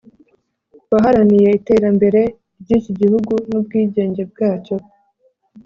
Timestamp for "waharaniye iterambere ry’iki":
0.91-2.91